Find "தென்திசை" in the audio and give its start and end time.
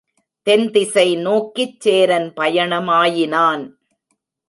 0.47-1.15